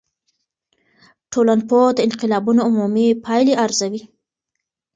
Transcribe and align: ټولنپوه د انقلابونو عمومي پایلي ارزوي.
ټولنپوه 1.31 1.85
د 1.93 1.99
انقلابونو 2.07 2.61
عمومي 2.69 3.07
پایلي 3.25 3.53
ارزوي. 3.63 4.01